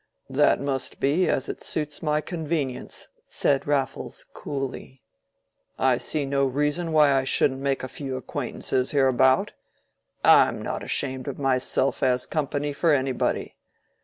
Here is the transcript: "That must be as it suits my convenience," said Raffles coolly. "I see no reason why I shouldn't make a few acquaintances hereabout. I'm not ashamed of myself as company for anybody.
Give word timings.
"That 0.31 0.59
must 0.59 0.99
be 0.99 1.27
as 1.29 1.47
it 1.47 1.61
suits 1.61 2.01
my 2.01 2.21
convenience," 2.21 3.09
said 3.27 3.67
Raffles 3.67 4.25
coolly. 4.33 5.03
"I 5.77 5.99
see 5.99 6.25
no 6.25 6.47
reason 6.47 6.91
why 6.91 7.13
I 7.13 7.23
shouldn't 7.23 7.59
make 7.59 7.83
a 7.83 7.87
few 7.87 8.17
acquaintances 8.17 8.89
hereabout. 8.89 9.53
I'm 10.25 10.59
not 10.63 10.83
ashamed 10.83 11.27
of 11.27 11.37
myself 11.37 12.01
as 12.01 12.25
company 12.25 12.73
for 12.73 12.91
anybody. 12.91 13.57